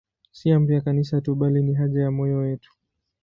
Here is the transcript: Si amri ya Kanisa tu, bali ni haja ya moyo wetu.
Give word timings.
Si 0.37 0.51
amri 0.51 0.73
ya 0.73 0.81
Kanisa 0.81 1.21
tu, 1.21 1.35
bali 1.35 1.63
ni 1.63 1.73
haja 1.73 2.01
ya 2.01 2.11
moyo 2.11 2.37
wetu. 2.37 2.71